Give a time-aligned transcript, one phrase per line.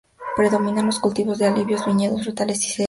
[0.35, 2.79] Predominan los cultivos de olivos, viñedos, frutales y cereales.